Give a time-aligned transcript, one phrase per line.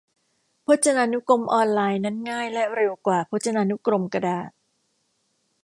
[0.65, 4.49] พจนานุกรมออนไลน์นั้นง่ายและเร็วกว่าพจนานุกรมกระดาษ